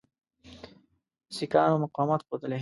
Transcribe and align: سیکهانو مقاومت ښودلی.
سیکهانو 1.35 1.77
مقاومت 1.83 2.21
ښودلی. 2.27 2.59